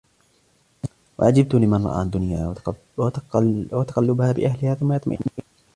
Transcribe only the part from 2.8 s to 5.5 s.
وَتَقَلُّبَهَا بِأَهْلِهَا ثُمَّ يَطْمَئِنُّ إلَيْهَا